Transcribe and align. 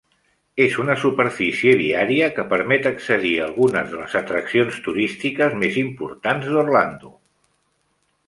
És 0.63 0.75
una 0.83 0.93
superfície 1.01 1.73
viària 1.81 2.29
que 2.37 2.45
permet 2.53 2.87
accedir 2.91 3.33
a 3.35 3.43
algunes 3.49 3.91
de 3.93 3.99
les 3.99 4.15
atraccions 4.21 4.79
turístiques 4.87 5.55
més 5.65 5.77
importants 5.85 6.49
d'Orlando. 6.55 7.13